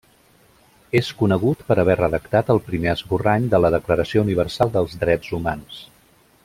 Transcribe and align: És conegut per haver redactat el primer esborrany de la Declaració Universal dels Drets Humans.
És 0.99 1.09
conegut 1.19 1.61
per 1.67 1.77
haver 1.83 1.97
redactat 1.99 2.49
el 2.55 2.63
primer 2.71 2.91
esborrany 2.95 3.47
de 3.55 3.63
la 3.67 3.73
Declaració 3.79 4.25
Universal 4.29 4.77
dels 4.79 5.01
Drets 5.05 5.35
Humans. 5.39 5.83